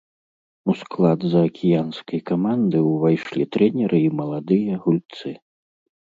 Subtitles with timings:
[0.71, 5.35] У склад заакіянскай каманды ўвайшлі трэнеры і маладыя гульцы.